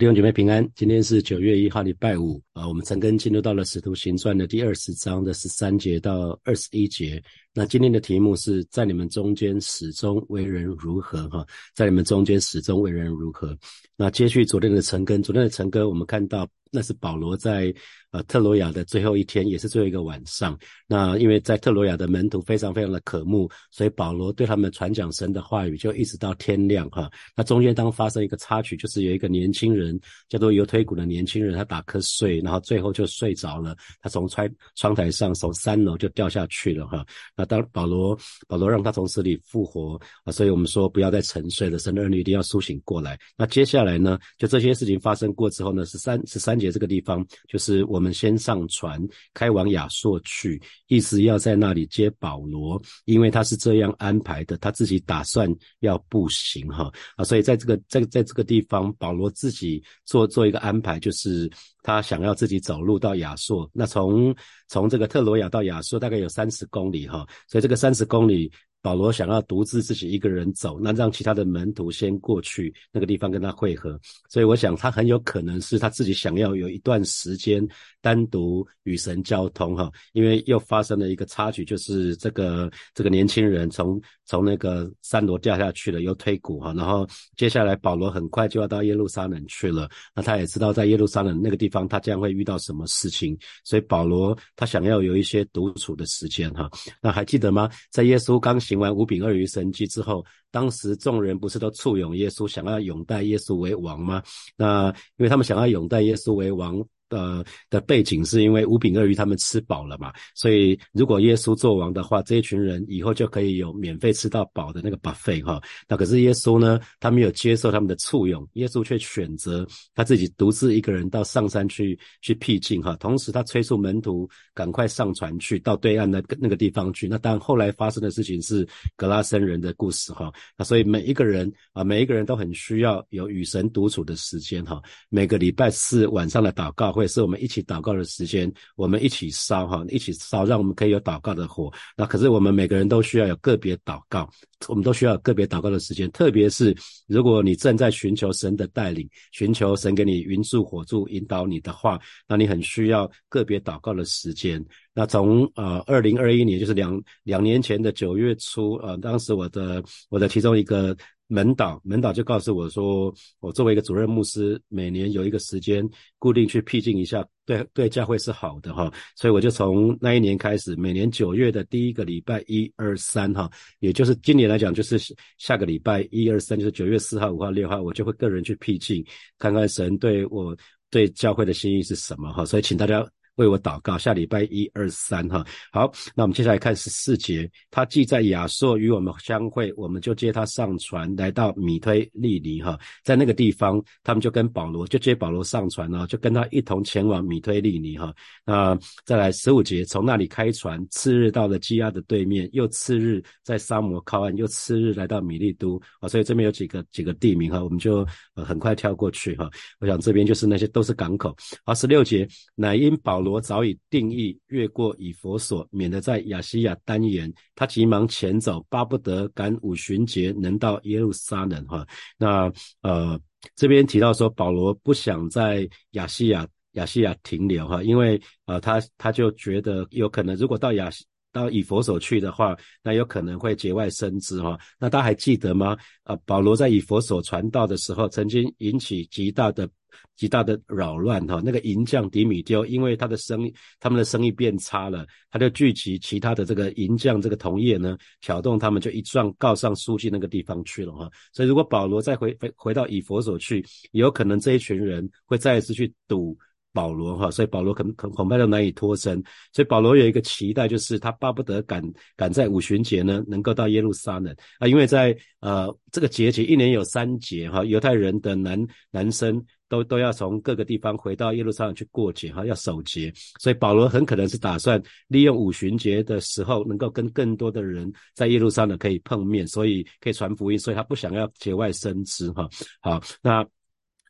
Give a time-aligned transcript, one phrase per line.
[0.00, 2.40] 弟兄姐妹平安，今天是九月一号，礼拜五。
[2.60, 2.68] 啊。
[2.68, 7.22] 我们陈根进入到了使徒行传的第二十章的十三节到二十一节。
[7.52, 11.28] 那今天的题目是在你们中间始终为人如何？
[11.30, 11.44] 哈，
[11.74, 13.56] 在你们中间始终为人如何？
[13.96, 17.74] 那接续昨天的陈根，昨天的陈根，我们看到那是保罗在。
[18.12, 20.58] 呃，特罗亚的最后一天也是最后一个晚上。
[20.88, 27.08] 那因为在特罗亚的门徒非常非常的渴慕，所以保罗对他们传讲神的话语，就一直到天亮哈。
[27.36, 29.96] 那中间当发生一个插曲，就是有一个年轻人
[30.28, 33.76] 叫做油腿骨的年轻人，他打瞌睡，然后最后就睡着了。
[34.02, 37.06] 他从窗窗台上从三楼就掉下去了哈。
[37.36, 38.18] 那当保罗
[38.48, 43.16] 保罗让他从死里复活啊，所以我们说不要再沉睡了，神的儿女一定要苏醒过来。
[43.36, 48.00] 那接下来呢，就这些事情发生过之后呢，十三十三节这个地方就是我。
[48.00, 48.98] 们先上船，
[49.34, 61.46] 开往亚朔去，意思要在那里接保罗，因为他是这样安排的，他自己打算要步行哈啊，所以在这个在在这个地方，保罗自己做做一个安排，就是
[61.82, 63.70] 他想要自己走路到亚索。
[63.72, 64.34] 那从
[64.68, 68.50] 从这个特罗亚到亚索大概有三十公里哈，所以这个三十公里。
[68.82, 74.00] 保罗想要独自自己一个人走，那让其他的门徒先过去那个地方跟他会合。
[74.30, 77.66] 所以我想他很有可能是他自己想要有一段时间
[78.00, 96.70] 单独与神交通哈，因为又发生了一个插曲，就是这个这个年轻人从从那个三楼掉下去了，又推骨哈，然后接下来保罗很快就要到耶路撒冷去了，那他也知道在耶路撒冷那个地方他将会遇到什么事情，所以保罗他想要有一些独处的时间哈。
[97.02, 97.68] 那还记得吗？
[97.90, 98.58] 在耶稣刚。
[98.70, 104.22] 行完五饼二鱼神迹之后，当时众人不是都簇拥耶稣，想要拥戴耶稣为王吗？
[104.56, 106.80] 那因为他们想要拥戴耶稣为王。
[107.10, 115.60] 呃的背景是因为五饼二鱼他们吃饱了嘛，所以如果耶稣做王的话，这一群人以后就可以有免费吃到饱的那个 buffet 哈。
[115.88, 122.94] 那可是耶稣呢，他没有接受他们的簇拥，耶稣却选择他自己独自一个人到上山去去僻静哈。
[122.96, 127.08] 同时他催促门徒赶快上船去到对岸的那个地方去。
[127.08, 128.66] 那当然后来发生的事情是
[128.96, 130.32] 格拉森人的故事哈。
[130.56, 134.80] 那所以每一个人啊，每一个人都很需要有与神独处的时间哈。
[135.08, 136.99] 每个礼拜四晚上的祷告。
[137.00, 141.72] 会是我们一起祷告的时间，我们一起烧哈，一起烧，让我们可以有祷告的火。
[141.96, 144.28] 那可是我们每个人都需要有个别祷告，
[144.68, 146.10] 我们都需要个别祷告的时间。
[146.10, 154.62] 特别是如果你正在寻求神的带领，寻求神给你云柱火柱引导你的话，那你很需要个别祷告的时间。
[154.92, 160.94] 那从呃二零二一年，就是两两年前的九月初，呃，当时我的我的其中一个。
[161.30, 173.48] 门导门导就告诉我说，我作为一个主任牧师，每年有一个时间固定去僻静一下，对对教会是好的哈，所以我就从那一年开始，每年九月的第一个礼拜一二三哈，
[173.78, 174.98] 也就是今年来讲就是
[175.38, 179.04] 下个礼拜一二三，就是九月四号五号六号，我就会个人去僻静，
[179.38, 180.56] 看看神对我
[180.90, 183.08] 对教会的心意是什么哈，所以请大家。
[183.40, 185.42] 为我祷告，下礼拜一二三哈，
[185.72, 198.14] 好，那我们接下来看十四节，他既在亚朔与我们相会，我们就接他上船来到米推利尼哈，在那个地方，他们就跟保罗就接保罗上船呢，就跟他一同前往米推利尼哈。
[198.44, 209.48] 那再来十五节，从那里开船，次日到了基亚的对面，又次日在沙摩靠岸，又次日来到米利都啊，所以这边有几个几个地名哈，我们就很快跳过去哈。
[209.78, 211.34] 我想这边就是那些都是港口。
[211.64, 213.29] 好，十六节，乃因保罗。
[213.30, 217.32] 我早已定义越过以佛所，免得在亚西亚单言。
[217.54, 221.64] 他急忙前走，巴不得赶五旬节能到耶路撒冷。
[221.66, 221.86] 哈，
[222.18, 222.52] 那
[222.82, 223.18] 呃
[223.54, 230.90] 这边提到说保罗不想在亚西亚亚西亚停留哈，因为呃他他就觉得有可能如果到亚
[231.32, 234.58] 到以佛所去的话，那有可能会节外生枝哈。
[234.78, 235.76] 那大家还记得吗？
[236.02, 239.68] 啊，保罗在以佛所传道的时候，曾经引起极大的。
[240.14, 251.10] 极大的扰乱哈，那个银匠迪米丢，因为他的生意，他们的生意变差了，他就聚集其他的这个银匠这个同业呢，挑动他们就一状告上书记那个地方去了哈。
[251.32, 256.36] 所以如果保罗再回回回到以佛所去，有可能这一群人会再一次去堵
[256.72, 259.22] 保罗哈，所以保罗可能恐恐怕都难以脱身。
[259.52, 261.82] 所以保罗有一个期待，就是他巴不得赶
[262.16, 269.44] 赶在五旬节呢，能够到耶路撒冷啊，因为在呃这个节期一年有三节哈，犹太人的男男生。
[269.70, 282.48] 都都要从各个地方回到耶路撒冷去过节哈，要守节，所以保罗很可能是打算利用五旬节的时候，能够跟更多的人在耶路撒冷可以碰面，所以可以传福音，所以他不想要节外生枝哈。
[282.80, 283.46] 好，那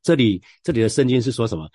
[0.03, 1.69] 这里这里的圣经是说什么？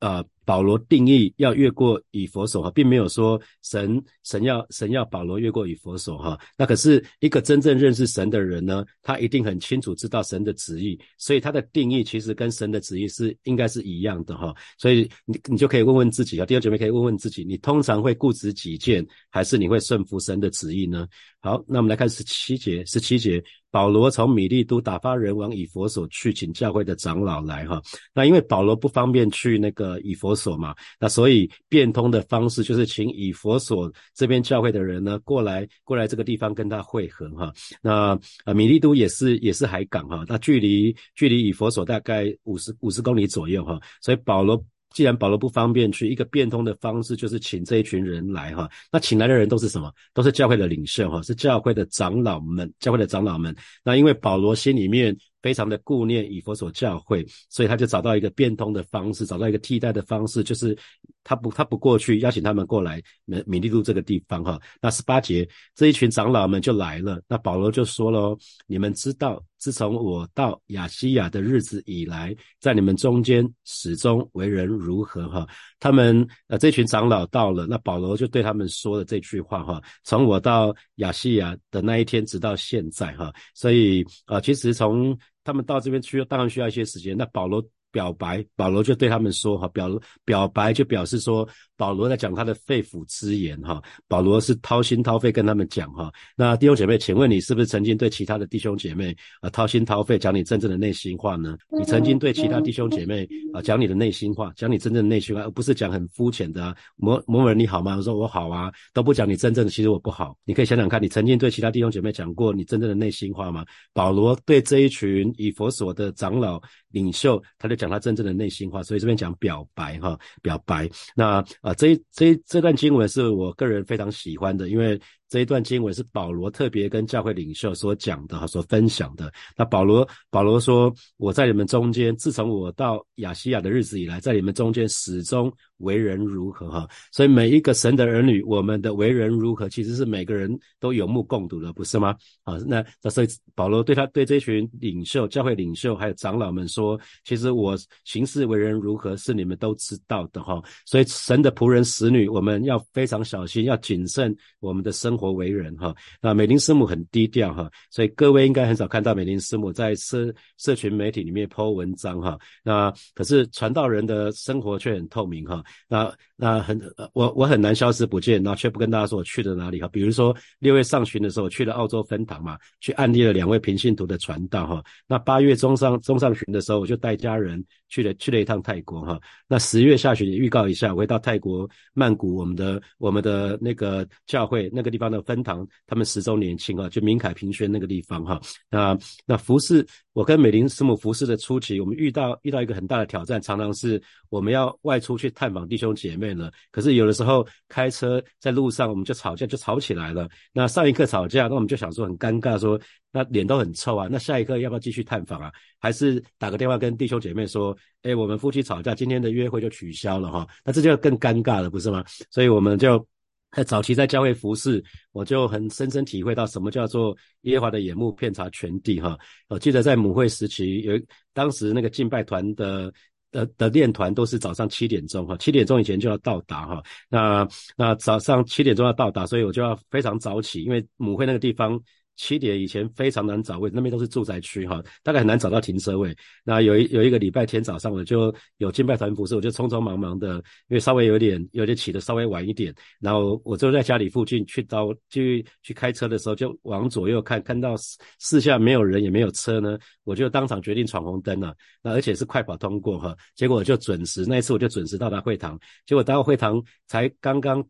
[0.00, 6.38] 呃，保罗定义要越过以佛手哈，并没有说神神要神要保罗越过以佛手哈。
[6.56, 14.54] 那可是一个真正认识神的人呢，他一定很清楚知道神的旨意，所以他的定义其实跟神的旨意是应该是一样的哈。
[14.78, 21.08] 所以你你就可以问问自己啊，弟兄姐妹可以问问自己，你通常会固执己见，还是你会顺服神的旨意呢？
[21.40, 23.42] 好，那我们来看十七节，十七节。
[23.68, 27.82] 保罗从米利都打发人往以佛所去，请教会的长老来哈。
[28.14, 37.52] 那因为保罗不方便去那个以佛所嘛，那所以变通的方式就是请以佛所这边教会的人呢过来，过来这个地方跟他会合哈。
[37.82, 44.62] 那呃米利都也是也是海港哈，那距离距离以佛所大概五十五十公里左右哈，所以保罗。
[44.94, 48.66] 既然保罗不方便去，一个变通的方式就是请这一群人来哈。
[48.90, 49.92] 那请来的人都是什么？
[50.14, 53.54] 都是教会的领袖哈，是教会的长老们，教会的长老们。
[53.84, 55.14] 那因为保罗心里面
[55.46, 60.76] 非常的顾念以佛所教会，所以他就找到一个变通的方式，找到一个替代的方式，就是
[61.22, 64.60] 他不他不过去邀请他们过来米米利路这个地方哈。
[64.80, 69.40] 那十八节这一群长老们就来了，那保罗就说了：你们知道。
[69.58, 75.26] 自从我到亚西亚的日子以来，在你们中间始终为人如何？
[75.30, 75.48] 哈，
[75.80, 79.82] 他们呃这群长老到了，那保罗就对他们说了这句话哈。
[80.04, 87.16] 从我到亚西亚的那一天，直到现在哈，所以啊，其实从他们到这边去，当然需要一些时间。
[87.16, 87.64] 那保罗。
[87.96, 89.88] 表白，保罗就对他们说：“哈，表
[90.22, 91.48] 表白就表示说，
[91.78, 96.12] 保罗在讲他的肺腑之言，哈，保罗是掏心掏肺跟他们讲，哈。
[96.36, 101.56] 那弟兄姐妹，请问你是不是曾经对其他的弟兄姐妹啊掏心掏肺讲你真正的内心话呢？
[101.70, 107.96] 你曾经对其他弟兄姐妹啊讲你的内心话，讲你真正的内心话，而不是讲很肤浅的某某某人你好吗？
[107.96, 110.36] 我说我好啊，都不讲你真正的，其实我不好。
[110.44, 113.64] 你可以想想看，你曾经对其他弟兄姐妹讲过你真正的内心话吗？
[113.94, 116.60] 保罗对这一群以佛所的长老。”
[116.96, 120.88] 领袖，他就讲他真正的内心话，所以这边讲表白哈，表白。
[121.14, 124.98] 那啊，这这这段经文是我个人非常喜欢的，因为。
[125.28, 129.32] 这一段经文是保罗特别跟教会领袖所讲的哈，所分享的。
[129.56, 136.88] 那保罗保罗说：“我在你们中间，自从我到亚西亚的日子以来，在你们中间始终为人如何哈。
[137.10, 142.14] 所以每一个神的儿女，我们的为人如何，其实是每个人都有目共睹的，不是吗？
[142.44, 143.26] 啊，那那所以
[143.56, 150.62] 保罗对他对这群领袖、教会领袖还有长老们说：，其实我行事为人如何，是你们都知道的哈。
[150.84, 155.15] 所以神的仆人、使女，我们要非常小心，要谨慎我们的生。
[155.16, 162.38] 活为人哈，那美林师母很低调哈，所以各位应该很少看到美林师母在社社群媒体里面 po 文章哈。
[162.62, 165.62] 那可是传道人的生活却很透明哈。
[165.88, 166.78] 那那很
[167.14, 169.88] 我我很难消失不见，然后却不跟大家说我去了哪里哈。
[169.88, 174.84] 比如说六月上旬的时候，我去了澳洲分堂嘛，去案例了两位平信徒的传道哈。
[175.06, 179.18] 那八月中上中上旬的时候，我就带家人去了去了一趟泰国哈。
[179.48, 185.06] 那十月下旬也预告一下，我会到泰国曼谷我们的我们的那个教会那个地方。
[185.06, 188.40] 的分堂，他们十周年庆啊，就明凯平轩那个地方哈。
[188.68, 196.50] 那那服饰，我跟美玲师母服饰的初期，我们遇到遇到一个很大的挑战，常常是我们要外出去探访弟兄姐妹了。
[196.70, 200.26] 可是有的时候开车在路上，我们就吵架，就吵起来了。
[200.52, 202.80] 那上一刻吵架，那我们就想说很尴尬，说
[203.12, 204.08] 那脸都很臭啊。
[204.10, 205.52] 那下一刻要不要继续探访啊？
[205.78, 210.46] 还是打个电话跟弟兄姐妹说，哎，我们夫妻吵架，今天的约会就取消了哈。
[210.64, 212.02] 那这就更尴尬了，不是吗？
[212.30, 213.06] 所以我们就。
[213.52, 219.16] 在早期在教会服侍，我就很深深体会到什么叫做耶和华的眼目遍察全地哈。
[219.48, 221.00] 我记得在母会时期，有
[221.32, 222.92] 当时那个敬拜团的
[223.36, 226.82] 的的练团都是早上七点钟哈，七点钟以前就要到达哈。
[227.08, 227.46] 那
[227.76, 231.78] 那早上七点钟要到达，所以我就要非常早起，因为母会那个地方。
[232.16, 236.16] 七点以前非常难找位，那边都是住宅区哈，大概很难找到停车位。
[236.44, 240.36] 那有一有一个礼拜天早上，我就有敬拜团服侍，我就匆匆忙忙的，
[240.68, 247.74] 因为稍微有点有点起的稍微晚一点，然后我就在家里附近去到去去开车的时候，就往左右看，看到
[248.18, 251.54] 四下没有人也没有车呢，我就当场决定闯红灯了。
[251.82, 257.62] 那而且是快跑通过哈，结果我就准时，那一次我就准时到达会堂，结果到会堂才刚刚。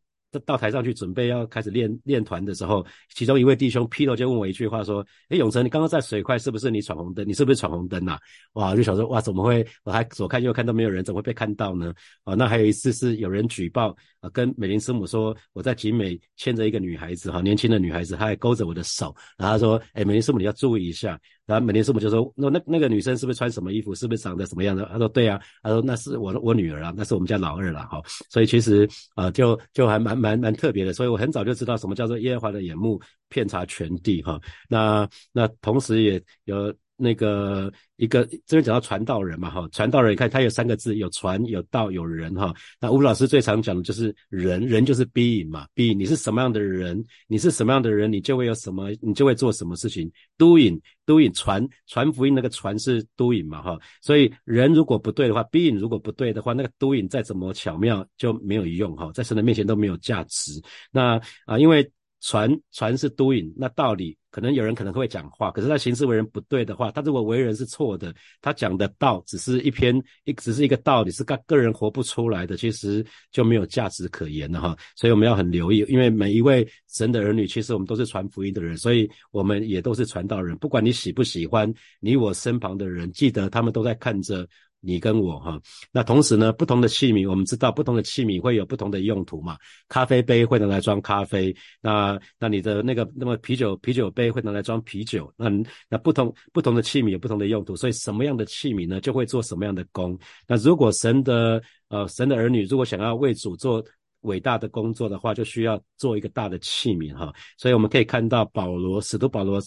[0.45, 7.27] 到台上去准备要开始练练团的时候，其中一位弟兄 P 头就问我一句话说：“哎，永成，你刚刚在水块是不是你闯红灯？
[7.27, 8.19] 你是不是闯红灯呐？”
[8.55, 9.67] 哇，就想说哇，怎么会？
[9.85, 11.95] 我还左看右看都没有人，怎么会被看到呢？
[12.25, 13.97] 啊，那还有一次是有人举报
[14.33, 23.95] 跟美林师母说我在集美牵着一个女孩子哈，年轻的女孩子，她还勾着我的手，然后她说：“哎，美林师母你要注意一下。”然后美林师母就说：“那那那个女生是不是穿什么衣服？
[23.95, 30.93] 是不是长得什么样的？”她说：“对啊。”她说：“那是我我女儿啊，那是我们家老二了哈。”所以其实啊，就就还蛮蛮蛮特别的。
[30.93, 34.41] 所以我很早就知道什么叫做耶和华的眼目遍察全地哈。
[34.69, 42.55] 那那同时也有那个一个这边讲到传道人嘛，哈，传道人，你看他有三个字，有传，有道，有人，哈。
[42.81, 50.11] 那吴老师最常讲的就是人，人就是 being 嘛，being，你是什么样的人，你是什么样的人，你就会有什么，你就会做什么事情。
[50.39, 53.79] doing，doing，传传福音那个传是 doing 嘛，哈。
[54.01, 60.53] 所以人如果不对的话，being 如果不对的话，那个 doing 再怎么巧妙就没有用，哈，在神的面前都没有价值。
[60.91, 64.17] 那啊，因为传传是 doing，那道理。
[64.29, 74.77] 可能有人可能会讲话，可是他行事为人不对的话，他如果为人是错的，他讲的道只是一篇一只是一个道理，是个个人活不出来的，其实就没有价值可言了哈。
[74.95, 80.55] 所以我们要很留意，因为每一位神的儿女，其实我们都是传福音的人，所以我们也都是传道人。
[80.59, 84.47] 不管你喜不喜欢，你我身旁的人，记得他们都在看着。
[84.87, 89.59] 你跟我哈，那同时呢，不同的器皿，我们知道不同的器皿会有不同的用途嘛。
[89.89, 95.51] 咖啡杯会拿来装咖啡，那那你的那个那么啤酒啤酒杯会拿来装啤酒，那
[95.89, 100.17] 那不同不同的器皿有不同的用途，所以什么样的器皿呢，就会做什么样的工。
[100.47, 103.85] 那如果神的呃神的儿女如果想要为主做。
[104.23, 109.61] 伟大的工作的话，就需要做一个大的器皿哈，所以我们可以看到保罗，使徒保罗，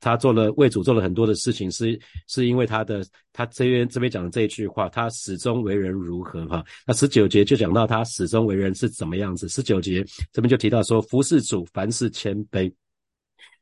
[0.00, 6.64] 他做了为主做了很多的事情，是是因为他的他这边这边讲的这一句话，他始终为人如何哈？
[6.86, 12.72] 那十九节就讲到他始终为人是怎么样子，十九节这边就提到说，服侍主凡事谦卑。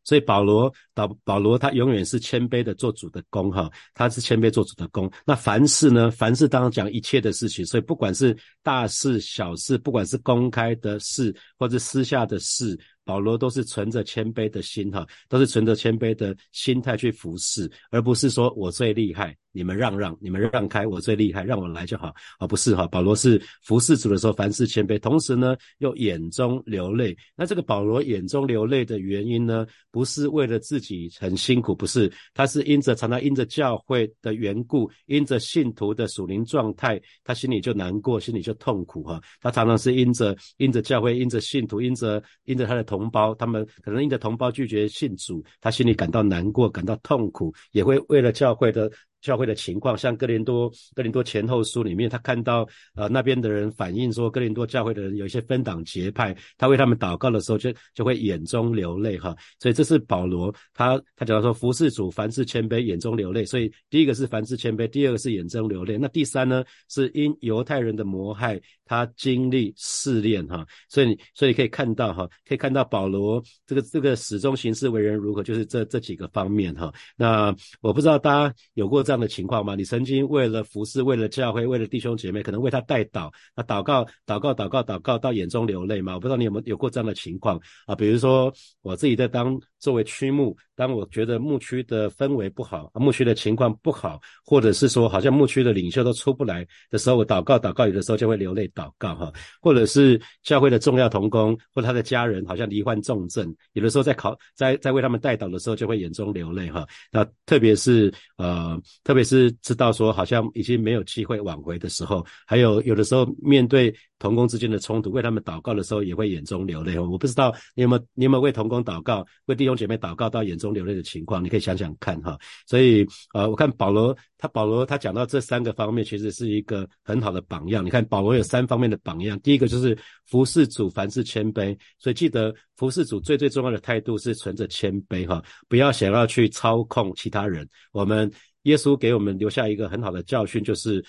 [0.07, 5.11] 所以保罗保保罗他永远是谦卑的做主的工哈，他是谦卑做主的工。
[5.27, 12.79] 那凡事呢，凡事当然讲一切的事情，所以不管是大事小事，不管是公开的事或者私下的事。
[13.07, 22.85] 保罗都是存着谦卑的心，哈，都是存着谦卑的心态去服侍，而不是说我最厉害，你们让让，你们让开，我最厉害，让我来就好，而不是哈。
[22.89, 27.17] 保罗是服侍主的时候凡事谦卑，同时呢又眼中流泪。
[27.37, 39.23] 那这个保罗眼中流泪的原因呢，不是为了自己很辛苦，不是，他是因着常常因着教会的缘故，因着信徒的属灵状态，他心里就难过，心里就痛苦哈。
[39.41, 42.96] 他常常是因着因着教会，因着信徒，因着因着他的同。
[42.97, 48.91] 同胞，他们可能因着同胞拒绝信主，他心里感到难过，感到痛苦，也会为了教会的。
[49.21, 59.37] 教会的情况，像哥林多哥林多前后书里面，他看到呃那边的人反映说，哥林多教会的人有一些分党结派，他为他们祷告的时候，就就会眼中流泪哈。
[59.59, 63.45] 所以这是保罗他他讲到说，服侍主凡事谦卑，眼中流泪。
[63.45, 65.99] 所以第一个是凡事谦卑，第二个是眼中流泪。
[65.99, 70.65] 那第三呢，是因犹太人的谋害，他经历试炼哈。
[70.89, 76.95] 所以所以可以看到哈，可以看到保罗这个这个始终行事为人如何，就是这这几个方面哈。
[77.17, 79.16] 那我不知道大家有过这样。
[79.17, 79.75] 样的情况吗？
[79.75, 86.15] 你曾经为了服侍，为了教会，为了弟兄姐妹，可能为他代祷，那祷告、祷告、祷告、祷告到眼中流泪吗？
[86.15, 87.95] 我不知道你有没有有过这样的情况啊？
[87.95, 99.33] 比如说我自己在当作为区牧，当我觉得牧区的氛围不好，牧区的情况不好，或者是说好像牧区的领袖都出不来的时候，我祷告、祷告，有的时候就会流泪祷告哈。
[99.61, 106.87] 或者是教会的重要同工或他的家人好像罹患重症，有的时候在考在在为他们代祷的时候，就会眼中流泪哈。
[107.11, 108.81] 那特别是呃。
[109.07, 116.99] 特别是知道说好像已经没有机会挽回的时候，还有有的时候面对同工之间的冲突，为他们祷告的时候也会眼中流泪。
[116.99, 122.39] 我不知道你有没有你有没有为同工祷告，为弟兄姐妹祷告到眼中流泪的情况，你可以想想看哈。
[122.67, 127.85] 所以呃，我看保罗他保罗他讲到这三个方面，其实是一个很好的榜样。
[127.85, 129.97] 你看保罗有三方面的榜样，第一个就是
[130.27, 137.69] 服侍主凡事谦卑，所以记得服侍主最最重要的态度是存着谦卑哈，不要想要去操控其他人。
[137.93, 138.31] 我们。
[138.67, 141.01] 耶稣给我们留下一个很好的教训，就是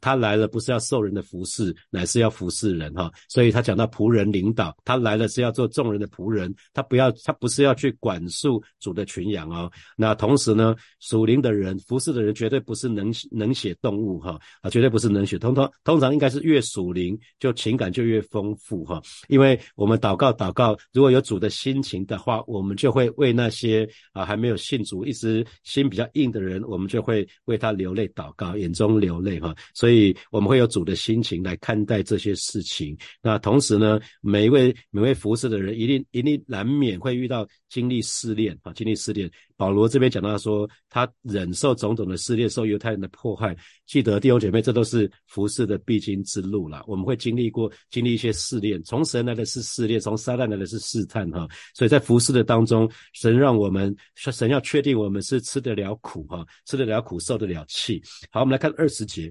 [0.00, 3.10] 他来了不是要受人的服侍，乃是要服是人哈。
[3.28, 9.70] 所以他讲到仆人领导，他来了是要做众人的仆人，他不要他不是要去管束主的群羊哦。
[9.96, 15.36] 那同时呢，属灵的人服侍的人绝对不是能能写动物哈啊，绝对不是能写。
[15.36, 19.02] 通通通常应该是越属灵，就情感就越丰富哈。
[19.28, 27.00] 因为我们祷告祷告，如果有主的心情的话，我们就会为那些啊还没有信主、一直心比较硬的人，我们就。
[27.00, 32.96] 会为他流泪祷告，眼中流泪哈，所以我们会有主的心情来看待这些事情。
[33.22, 39.30] 那同时呢，每一位每位服侍的人，一定一定难免会遇到经历试炼啊，经历试炼。
[39.56, 43.54] 保罗这边讲到说，他忍受种种的试炼，受犹太人的迫害。
[43.86, 46.82] 记得弟兄姐妹，这都是服侍的必经之路了。
[46.86, 51.46] 我们会经历过经历一些试炼，从神来的是试炼，从撒旦来的是试探哈。
[51.74, 58.02] 所以在服侍的当中，神让我们神要确定我们是吃得了苦哈，吃得了苦，受得了气。
[58.30, 59.30] 好，我们来看二十节，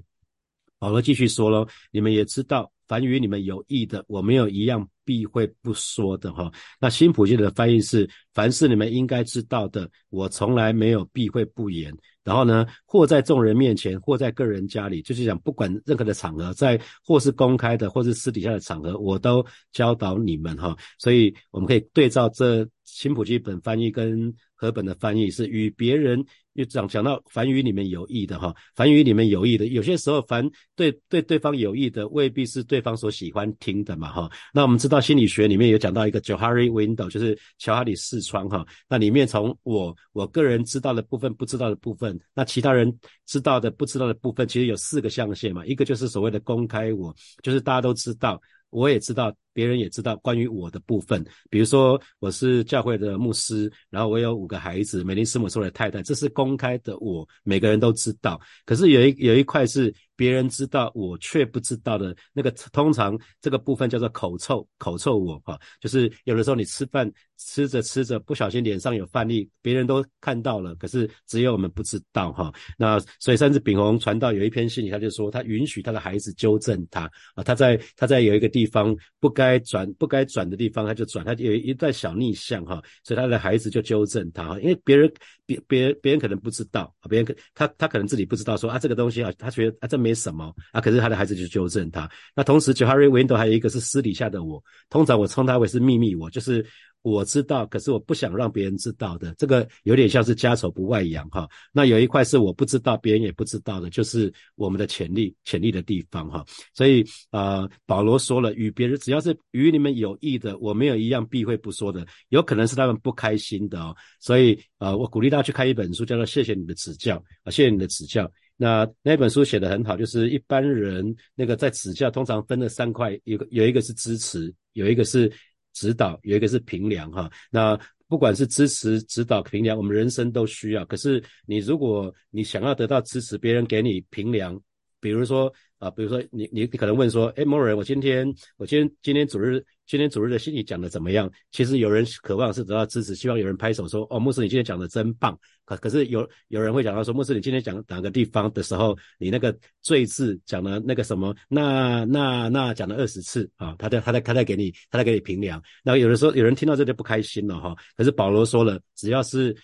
[0.78, 2.70] 保罗继续说喽，你们也知道。
[2.90, 6.50] 凡与你们有益的，我没有一样避讳不说的哈。
[6.80, 11.96] 那新普界的翻译是：凡是你们应该知道的，我从来没有避讳不言。
[12.30, 20.76] 然后呢，或在众人面前，或在个人家里，就是讲不管任何的场合，在或是公开的，或是私底下的场合，我都教导你们哈。
[20.96, 24.32] 所以我们可以对照这新普基本翻译跟。
[24.60, 26.22] 和本的翻译是与别人
[26.52, 30.46] 又讲讲到凡语里面有益的哈，凡语里面有益的，有些时候凡
[30.76, 34.30] 对对对方有益的未必是对方所喜欢听的嘛哈。
[34.52, 38.62] 那我们知道心理学里面有讲到一个 Johari Window，就是乔哈里视窗哈。
[38.86, 42.92] 那里面从我我个人知道的部分，不知道的部分，那其他人
[43.26, 45.64] 知道的不知道的部分，其实有四个象限嘛。
[45.66, 48.40] 一个就是所谓的公开我，就是大家都知道。
[48.70, 58.40] 我也知道，别人也知道关于我的部分，比如说我是教会的牧师，然后我有五个孩子，美林师母是我的太太，这是公开的，我每个人都知道。
[58.64, 59.94] 可是有一有一块是。
[60.16, 72.52] 别人知道我却不知道的那个，通常这个部分叫做口臭，口臭我哈，就是有的时候你吃饭吃着吃着不小心脸上有饭粒，别人都看到了，可是只有我们不知道哈。
[72.76, 85.12] 那所以甚至炳宏传道有一篇信，他就说他允许他的孩子纠正他啊，他在他在有一个地方不敢该转不该转的地方他就转，他有一段小逆向哈，所以他的孩子就纠正他哈，因为别人
[85.46, 90.10] 别别人别人可能不知道，别人可他他可能自己不知道说啊这个东西啊，他觉得啊这没。
[90.20, 90.82] 什么啊？
[90.82, 92.06] 可是他的孩子就纠正他。
[92.34, 96.62] 那同时，Johari Window 还有一个是私底下的我，通常我称他为是秘密我，就是
[97.02, 99.34] 我知道，可是我不想让别人知道的。
[99.38, 101.48] 这个有点像是家丑不外扬哈。
[101.72, 106.44] 那有一块是我不知道，别人也不知道的，就是我们的潜力、潜力的地方哈。
[106.74, 112.06] 所以啊，保罗说了，与别人只要是与你们有益的，我没有一样避讳不说的。
[112.28, 113.96] 有可能是他们不开心的哦。
[114.20, 118.30] 所以啊，我鼓励大家去看一本书，叫做《谢谢你的指教》啊，谢谢你的指教。
[118.56, 125.32] 那那本书写的很好，就是一般人那个在指教，通常分了三块，有个有一个是支持，有一个是
[125.80, 127.30] 指导，有一个是评量哈。
[127.50, 130.84] 那不管是支持、指导、评量，我们人生都需要。
[130.84, 134.60] 可是你如果你想要得到支持，别人给你评量，
[135.00, 139.64] 比如说啊，比如说你你你可能问说，哎，某人，我今天我今天今天主日。
[139.90, 141.28] 今天主日的信息讲的怎么样？
[141.50, 151.34] 其实有人渴望是得到支持，希望有人拍手说：“哦，牧师，你今天讲的真棒。”可可是有有人会讲到说：“牧师，你今天讲哪个地方的时候，你那个罪字讲了那个什么？
[151.48, 153.74] 那那那讲了二十次啊？
[153.80, 155.60] 他在他在他在给你他在给你评量。
[155.82, 157.74] 那有的时候有人听到这就不开心了哈。
[157.96, 159.56] 可是保罗说了，只要是。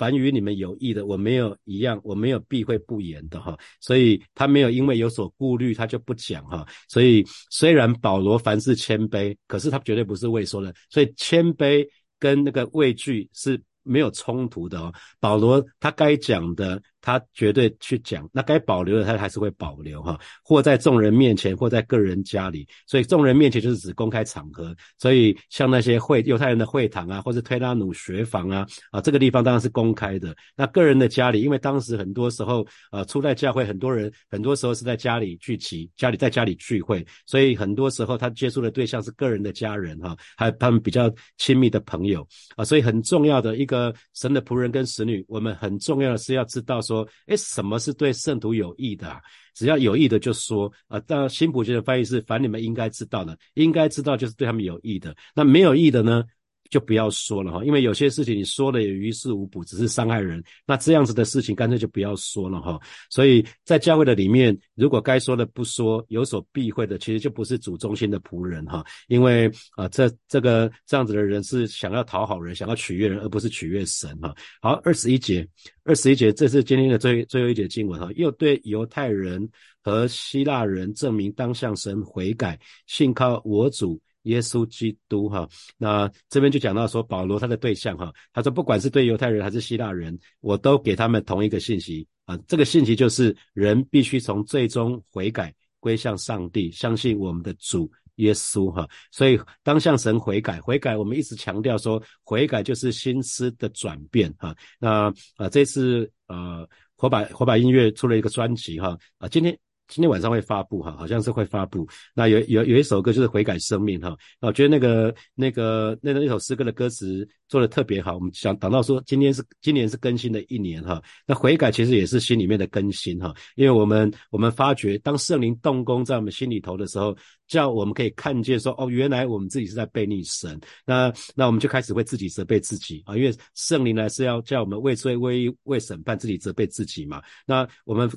[0.00, 6.66] 凡与你们有益的，我没有一样，我没有避讳不言的哈，所以他没有因为有所顾虑，他就不讲哈。
[6.88, 11.86] 所以虽然保罗凡事谦卑，可是他绝对不是畏缩的，所以谦卑
[12.18, 14.90] 跟那个畏惧是没有冲突的哦。
[15.20, 16.82] 保罗他该讲的。
[17.00, 22.66] 他绝对去讲，那该保留的他还是会保留哈，或在众人面前，或在个人家里。
[22.86, 24.74] 所以众人面前就是指公开场合。
[24.98, 30.36] 所以像那些会犹太人的会堂啊，或者推拉努学房啊，啊这个地方当然是公开的。
[30.54, 42.64] 那个人的家里，因为当时很多时候呃初代教会很多人，很多时候是在家里聚集，家里在家里聚会，所以很多时候他接触的对象是个人的家人哈，还有他们比较亲密的朋友啊。
[42.64, 46.80] 所以很重要的一个神的仆人跟使女，我们很重要的是要知道。
[46.90, 49.06] 说，哎，什么是对圣徒有益的？
[49.54, 50.98] 只要有益的就说啊。
[51.00, 55.14] 当新普学的翻译是，凡你们应该知道的，应该知道就是对他们有益的。
[55.34, 56.24] 那没有益的呢？
[56.70, 60.42] 就不要说了哈，因为有些事情你说了也于事无补，只是伤害人。
[60.64, 62.80] 那这样子的事情干脆就不要说了哈。
[63.10, 68.84] 所以在教会的里面，如果该说的不说，有所避讳的，其实就不是主中心的仆人哈。
[69.08, 74.32] 因为啊，这这个这样子的人是想要讨好人，想要取悦人，而不是取悦神哈。
[74.62, 75.46] 好，二十一节，
[75.82, 78.08] 二十一节，这是今天的最最后一节经文哈。
[78.14, 79.48] 又对犹太人
[79.82, 82.56] 和希腊人证明当向神悔改，
[82.86, 84.00] 信靠我主。
[84.24, 108.98] 耶稣基督哈，那这边就讲到说保罗他的对象哈，他说不管是对犹太人还是希腊人，我都给他们同一个信息啊，这个信息就是人必须从最终悔改归向上帝，相信我们的主耶稣哈，所以当向神悔改，悔改我们一直强调说悔改就是心思的转变哈，那啊这次呃火把火把音乐出了一个专辑哈。
[109.18, 109.58] 啊今天。
[109.90, 111.86] 今天晚上会发布哈，好像是会发布。
[112.14, 118.14] 那有有有一首歌就是悔改生命哈，我觉得那个那个那那首诗歌的歌词做的特别好。
[118.14, 121.02] 我们想等到说，今天是今年是更新的一年哈。
[121.26, 127.16] 那悔改其实也是心里面的更新哈，因为我们我们发觉，当圣灵动工在我们心里头的时候，
[127.48, 130.56] 叫我们可以看见说，哦，原来我们自己是在背逆神。
[130.86, 137.20] 那那我们就开始会自己责备自己啊，因为圣灵呢是要叫我们为罪为为审判自己责备自己嘛。
[137.44, 138.08] 那我们。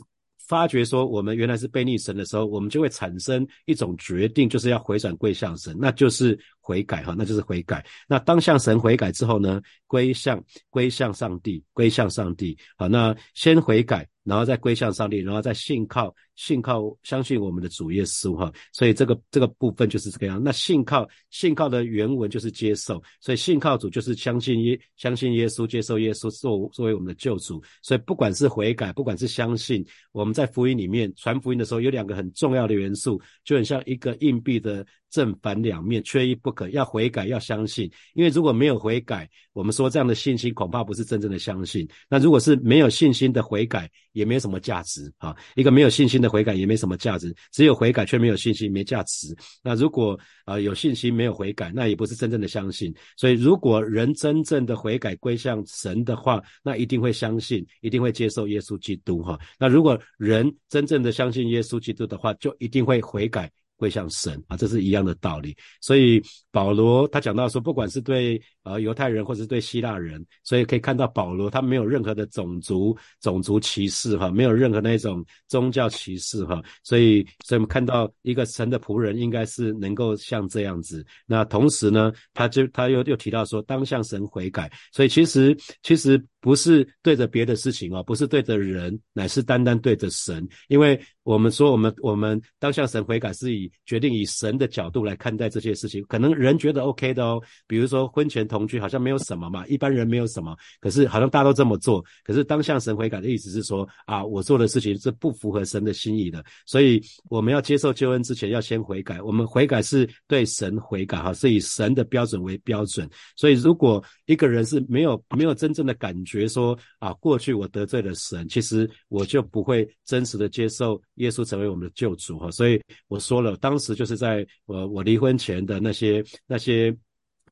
[0.53, 7.85] 发觉说我们原来是背逆神的时候，我们就会产生一种决定，就是要回转归向神，那就是悔改哈，那就是悔改。
[8.07, 12.57] 那当向神悔改之后呢，归向归向上帝，归向上帝。
[12.77, 14.07] 好，那先悔改。
[14.25, 20.41] 然后再归向上帝，然后再信靠、信靠、相信我们的主耶稣哈，所以这个这个部分就是这个样。
[20.41, 27.61] 那信靠、信靠的原文就是接受，所以信靠主就是相信耶、相信耶稣，接受耶稣作作为我们的救主。
[27.81, 36.67] 所以不管是悔改，不管是相信，我们在福音里面传福音的时候，有两个很重要的元素，就很像一个硬币的正反两面，缺一不可。
[36.69, 41.87] 要悔改，要相信，因为如果没有悔改，我们说这样的信心恐怕不是真正的相信。
[42.09, 45.35] 那如果是没有信心的悔改，也没有什么价值啊！
[45.55, 49.35] 一个没有信心的悔改也没什么价值，只有悔改却没有信心，没价值。
[49.61, 52.91] 那如果啊有信心没有悔改，那也不是真正的相信。
[53.15, 59.39] 所以，如果人真正的悔改归向神的话，那一定会相信，一定会接受耶稣基督哈。
[59.59, 63.51] 那如果人真正的相信耶稣基督的话，就一定会悔改。
[63.77, 65.55] 会向神啊，这是一样的道理。
[65.81, 76.61] 所以保罗他讲到说，不管是对呃犹太人或者是对希腊人，所以可以看到保罗他没有任何的种族种族歧视哈，没有任何那种宗教歧视哈。
[76.83, 81.05] 所以，所以我们看到一个神的仆人应该是能够像这样子。
[81.25, 84.71] 那同时呢，他就他又又提到说，当向神悔改。
[84.91, 86.23] 所以其实其实。
[86.43, 90.45] 不是对着别的事情哦，不是对着人，乃是单单对着神。
[90.67, 96.03] 因为我们说，我们我们当向神悔改，是以决定以神的角度来看待这些事情。
[96.09, 100.53] 可能人觉得 OK 的哦，比如说婚前同居好像没有什么嘛，一般人没有什么。
[100.81, 102.03] 可是好像大家都这么做。
[102.25, 106.43] 可是当向神悔改的意思是说啊，我做的事情是不符合神的心意的。
[106.65, 109.21] 所以我们要接受救恩之前，要先悔改。
[109.21, 113.09] 我们悔改是对神悔改哈，是以神的标准为标准。
[113.37, 116.32] 所以如果一个人是没有没有真正的感觉。
[116.33, 122.49] 觉得说啊，过去我得罪了神，其实我就不会真实的接受耶稣成为我们的救主哈。
[122.49, 126.95] 所以我说了，当时就是在我我离婚前的那些那些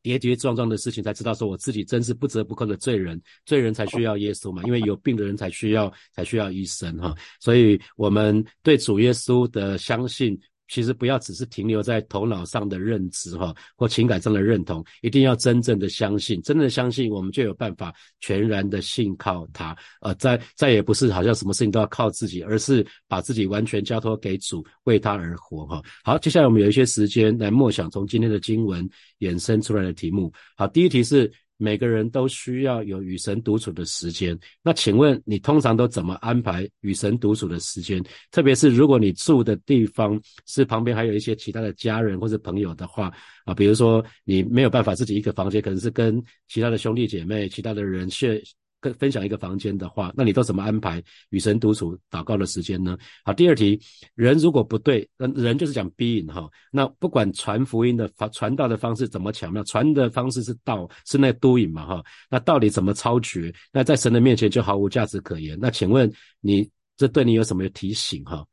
[0.01, 7.15] 跌跌撞撞的事情，才知道说我自己真是不折不扣的罪人，罪人才需要耶稣嘛，因为有病的人才需要才需要医生哈。
[7.39, 10.39] 所以我们对主耶稣的相信。
[10.71, 25.81] 其实不要只是停留在头脑上的认知哈，或情感上的认同，一定要真正的相信，真正的相信，我们就有办法全然的信靠他，呃，再再也不是好像什么事情都要靠自己，而是把自己完全交托给主，为他而活哈。
[26.05, 30.31] 好，接下来我们有一些时间来默想从今天的经文衍生出来的题目。
[30.55, 31.29] 好，第一题是。
[31.61, 34.37] 每个人都需要有与神独处的时间。
[34.63, 38.03] 那请问你通常都怎么安排与神独处的时间？
[38.31, 43.13] 特别是如果你住的地方是旁边还有一些其他的家人或者朋友的话
[43.45, 48.43] 啊，比如说你没有办法自己一个房间，可能是跟其他的兄弟姐妹、其他的人去。
[48.81, 52.97] 跟分享一个房间的话，那你都怎么安排与神独处祷告的时间呢？
[53.23, 53.79] 好，第二题，
[54.15, 63.53] 人如果不对，人就是讲 being 哈，那不管传福音的传传道的方式怎么巧妙，传的方式是道，是那 doing 嘛哈，那到底怎么超绝？
[63.71, 65.57] 那在神的面前就毫无价值可言。
[65.61, 66.67] 那请问你
[66.97, 68.43] 这对你有什么提醒哈？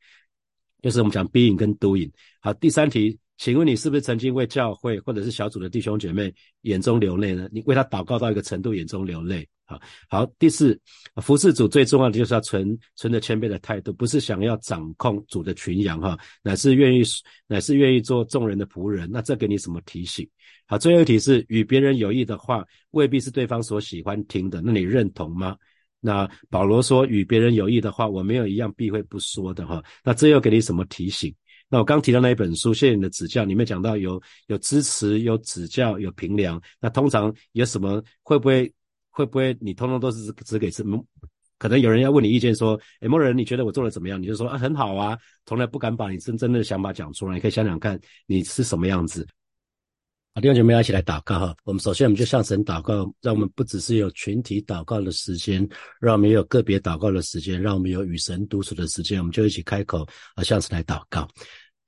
[0.82, 2.10] 就是我们讲 being 跟 doing。
[2.40, 3.18] 好，第三题。
[3.38, 7.48] 请问你是不是曾经为教会或者是小组的弟兄姐妹眼中流泪呢？
[7.52, 9.48] 你为他祷告到一个程度，眼中流泪。
[9.64, 10.26] 好，好。
[10.38, 10.78] 第四，
[11.22, 17.02] 服侍主最重要的就是要存存着谦卑的态度，不是想要掌控主的群羊哈，乃是愿意
[17.46, 19.08] 乃是愿意做众人的仆人。
[19.12, 20.28] 那这给你什么提醒？
[20.66, 25.56] 好，最后一题是与别人有益的话，未必是对方所喜欢听的，那你认同吗？
[26.00, 29.82] 那保罗说与别人有益的话，我没有一样避讳不说的哈。
[30.02, 31.32] 那这又给你什么提醒？
[31.68, 36.60] 那我刚提到那一本书《谢谢你的指教》，里面讲到有有支持、有指教、有评量。
[36.80, 38.02] 那通常有什么？
[38.22, 38.72] 会不会
[39.10, 41.04] 会不会你通通都是只给什么？
[41.58, 47.34] 可能有人要问你意见，说：“哎，某人你觉得我做的怎么样？”你就说：“啊，很好啊。”从来不敢把你真正的想法讲出来。
[47.34, 49.26] 你可以想想看，你是什么样子。
[50.40, 51.56] 弟兄姐妹要，一起来祷告哈。
[51.64, 55.66] 我们首先我们就向神祷告，让我们不只是有群体祷告的时间，
[56.00, 59.18] 让我们也有个别祷告的时间，让我们有与神独处的时间。
[59.18, 61.28] 我们就一起开口啊，向神来祷告，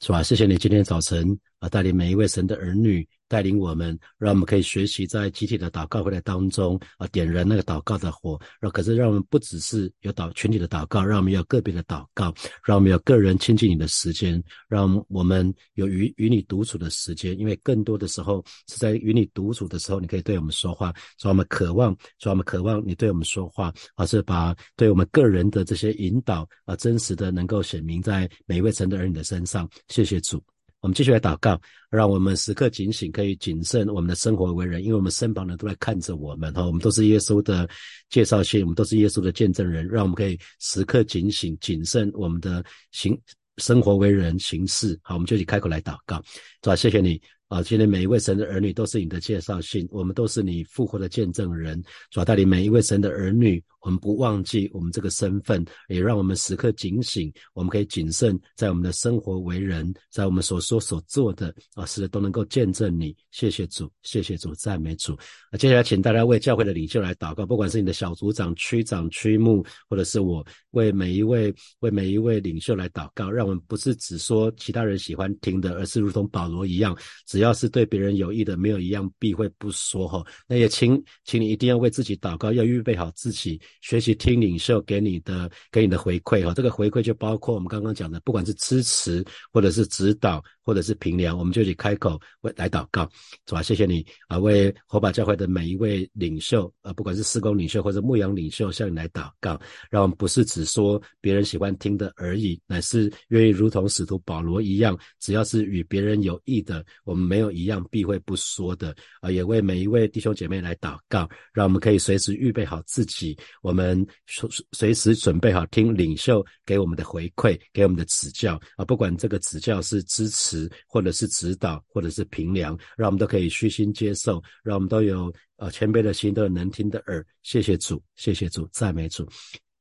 [0.00, 0.20] 是吧？
[0.22, 3.06] 谢谢你今天早晨啊，带领每一位神的儿女。
[3.30, 8.36] 带领我们，让我们可以学习在集体的祷告会的当中啊，点燃那个祷告的火。
[8.58, 17.38] 然后，可是让我们不只是有祷群体的祷告，让我们有个别的祷告，让我们有个人亲近你的时间，让我们有与与你独处的时间。
[17.38, 29.70] 因为更多的时候是在与你独处的时候，你可以对我们说话，说我们渴望，说我们渴望你对我们说话，而是把对我们个人的这些引导啊，真实的能够显明在每一位神的儿女的身上。
[29.86, 30.42] 谢谢主。
[30.80, 37.68] 我们继续来祷告，让我们时刻警醒，可以谨慎我们的生活为人，因为我们身旁的都在看着我们哈，我们都是耶稣的
[38.08, 43.18] 介绍信，我们都是耶稣的见证人，让我们可以时刻警醒、谨慎我们的行
[43.58, 44.98] 生活为人行事。
[45.02, 46.22] 好，我们就一起开口来祷告，
[46.62, 47.20] 主啊，谢谢你。
[47.50, 51.82] 啊，今天每一位神的儿女都是你的介绍信，我们都是你复活的见证人。
[52.08, 63.16] 主要带领每一位神的儿女，我们不忘记我们这个身份，也让我们时刻警醒，我们可以谨慎在我们的生活为人，在我们所说所做的啊，是都能够见证你。
[63.32, 65.18] 谢谢主，谢谢主，赞美主。
[65.50, 80.22] 那接下来请大家为教会的领袖来祷告，不管是你的小组长、区长、区牧，或者是我，为每一位为每一位领袖来祷告，让我们不是只说其他人喜欢听的，而是如同保罗一样，只只要是对别人有益的，没有一样避讳不说哈。
[80.46, 86.52] 那也请，请你一定要为自己祷告，要预备好自己，学习听领袖给你的给你的回馈哈。
[86.52, 90.44] 这个回馈就包括我们刚刚讲的，不管是支持或者是指导。
[90.62, 93.08] 或者是平凉，我们就去开口为来祷告，
[93.46, 93.62] 是吧？
[93.62, 109.30] 谢谢你啊，为火把教会的每一位领袖啊，不管是施工领袖或者牧羊领袖，向你来祷告，让我们不是只说别人喜欢听的而已，乃是愿意如同使徒保罗一样，只要是与别人有益的，我们没有一样避讳不说的啊。
[109.30, 120.49] 也为每一位弟兄姐妹来祷告，让我们可以随时预备好自己，我们随随时准备好听领袖给我们的回馈，给我们的指教啊，不管这个指教是支持。
[120.86, 127.24] 或者是指导，或者是评量，让我们都可以虚心接受，让我们都有呃谦卑的心，都有能听的耳。
[127.42, 129.28] 谢谢主，谢谢主，赞美主。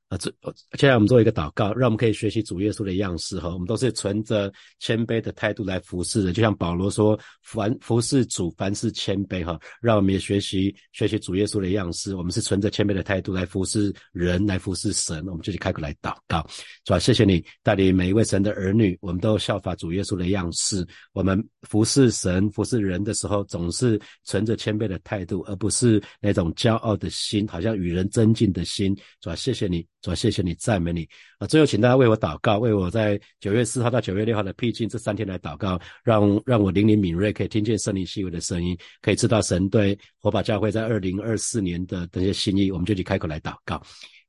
[0.10, 0.32] 啊，这
[0.72, 3.48] 接下来我们做一个祷告，让我们可以学习主耶稣的样式哈。
[3.50, 9.60] 我们都是存着谦卑的态度来服侍的，就像保罗说，凡服侍主，凡事谦卑哈。
[9.80, 15.24] 让我们也学习学习主耶稣的样式，我们是存着谦卑的态度来服侍人，来服侍神。
[15.28, 16.44] 我们就去开口来祷告，
[16.88, 16.98] 是吧？
[16.98, 20.84] 谢谢你带领每一位神的儿女，我们都效法主耶稣的样式。
[21.14, 29.36] 我们服侍神、服侍人的时候，总是存着谦卑的态度，而不是那种骄傲的心，好像与人争竞的心，是吧？
[29.36, 29.86] 谢谢你。
[30.02, 31.08] 主要，谢谢你，赞美你
[31.40, 31.48] 啊！
[31.48, 43.82] 最后，请大家为我祷告，为我在九月四号到九月六号的僻静这三天来祷告，让让我灵灵敏锐，可以听见圣灵细微的声音，可以知道神对火把教会在二零二四年的这些心意，我们就去开口来祷告。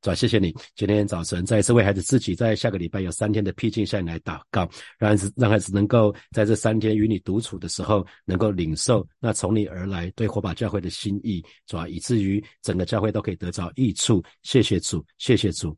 [0.02, 4.66] 主，谢谢你，今天早晨再一次为孩子自己在下个礼拜有三天的僻静下来祷告，
[4.98, 14.24] 让孩子让孩子能够在这三天与你独处的时候，能够领受那从你而来对火把教会的心意，主啊，以至于整个教会都可以得着益处。
[14.42, 15.76] 谢谢主，谢谢主。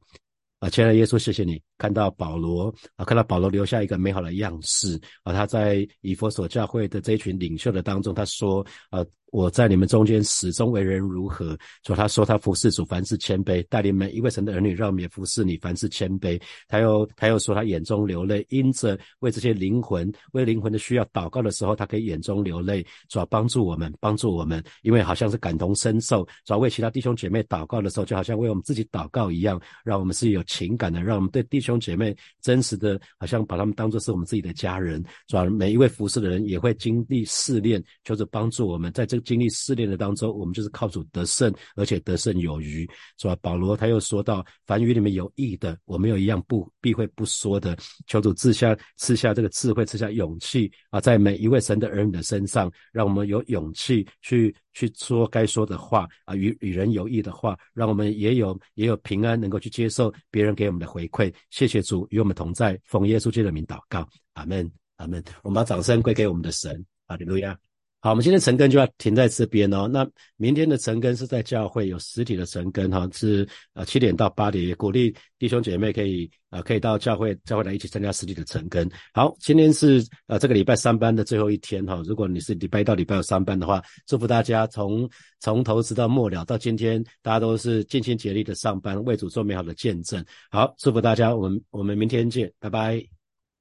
[0.61, 9.05] 啊，亲爱的耶稣，谢谢你看到保罗啊，看到保罗留下一个美好的样式啊，他在以佛所教会的这一群领袖的当中，他说啊。
[9.33, 11.57] 我在你们中间始终为人如何？
[11.87, 16.39] 说他说他服侍主，凡事谦卑，带领每一位神的儿女，让我们也服侍你，凡事谦卑。
[16.69, 35.03] 他又他又说他眼中流泪，因着为这些灵魂为灵魂的需要祷告的时候，他可以眼中流泪，主要帮助我们，帮助我们，因为好像是感同身受，主要为其他弟兄姐妹祷告的时候，就好像为我们自己祷告一样，让我们是有情感的，让我们对弟兄姐妹真实的，好像把他们当作是我们自己的家人。
[35.27, 39.23] 是吧每一位服侍的人也会经历试炼，求着帮助我们在这个。
[39.23, 43.35] 经历试炼的当中，我们就是靠主得胜，而且得胜有余，是吧？
[43.41, 47.75] 保罗他又说到：凡与你们有益的，我没有一样不避讳不说的。
[48.07, 61.33] 求主赐下赐下这个智慧，赐下勇气啊，在每一位神的儿女的身上，让我们有勇气去去说该说的话啊，与与人有益的话，让我们也有也有平安，能够去接受别人给我们的回馈。
[61.51, 65.23] 谢谢主与我们同在，奉耶稣基督的名祷告，阿门，阿门。
[65.43, 67.59] 我们把掌声归给我们的神，阿利路亚。
[68.05, 69.87] 好，我们今天晨更就要停在这边哦。
[69.87, 70.05] 那
[70.37, 78.91] 明天的晨更是在教会有实体的晨更哈，是呃七点到八点，也鼓励弟兄姐妹可以呃可以到教会教会来一起参加实体的晨更。
[79.15, 82.03] 好，今天是呃这个礼拜三班的最后一天哈。
[82.05, 90.25] 如果你是礼拜一到礼拜有三班的话，祝福大家从从头直到末了，到今天大家都是尽心竭力的上班，为主做美好的见证。
[90.51, 93.22] 好，祝福大家，我们我们明天见，拜拜。